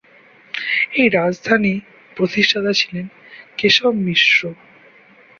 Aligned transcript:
এই 0.93 1.07
রাজধানী 1.09 1.73
প্রতিষ্ঠাতা 2.17 2.71
ছিলেন 2.73 3.05
কেশব 3.57 3.93
মিশ্র। 4.05 4.39